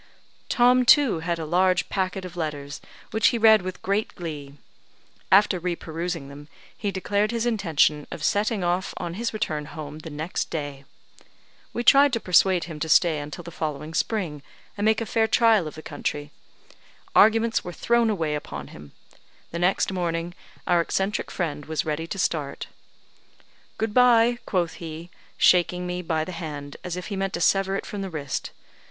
[0.49, 4.55] Tom, too, had a large packet of letters, which he read with great glee.
[5.31, 9.99] After re perusing them, he declared his intention of setting off on his return home
[9.99, 10.85] the next day.
[11.71, 14.41] We tried to persuade him to stay until the following spring,
[14.75, 16.31] and make a fair trial of the country.
[17.15, 18.93] Arguments were thrown away upon him;
[19.51, 20.33] the next morning
[20.65, 22.65] our eccentric friend was ready to start.
[23.77, 27.75] "Good bye!" quoth he, shaking me by the hand as if he meant to sever
[27.75, 28.49] it from the wrist.